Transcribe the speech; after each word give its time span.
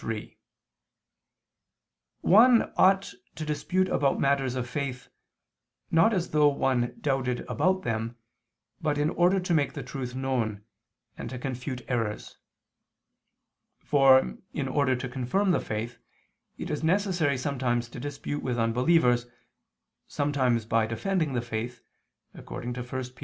3: 0.01 0.35
One 2.21 2.73
ought 2.75 3.13
to 3.35 3.45
dispute 3.45 3.87
about 3.87 4.19
matters 4.19 4.55
of 4.55 4.67
faith, 4.67 5.09
not 5.91 6.11
as 6.11 6.31
though 6.31 6.47
one 6.47 6.97
doubted 6.99 7.41
about 7.47 7.83
them, 7.83 8.15
but 8.81 8.97
in 8.97 9.11
order 9.11 9.39
to 9.39 9.53
make 9.53 9.73
the 9.73 9.83
truth 9.83 10.15
known, 10.15 10.63
and 11.19 11.29
to 11.29 11.37
confute 11.37 11.83
errors. 11.87 12.39
For, 13.77 14.37
in 14.53 14.67
order 14.67 14.95
to 14.95 15.07
confirm 15.07 15.51
the 15.51 15.59
faith, 15.59 15.99
it 16.57 16.71
is 16.71 16.83
necessary 16.83 17.37
sometimes 17.37 17.87
to 17.89 17.99
dispute 17.99 18.41
with 18.41 18.57
unbelievers, 18.57 19.27
sometimes 20.07 20.65
by 20.65 20.87
defending 20.87 21.33
the 21.33 21.43
faith, 21.43 21.83
according 22.33 22.73
to 22.73 22.81
1 22.81 22.89
Pet. 23.03 23.19